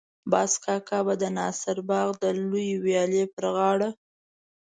باز 0.31 0.51
کاکا 0.63 0.99
به 1.05 1.13
د 1.21 1.23
ناصر 1.37 1.77
باغ 1.89 2.07
د 2.23 2.23
لویې 2.39 2.75
ويالې 2.85 3.23
پر 3.35 3.45
غاړه. 3.55 3.89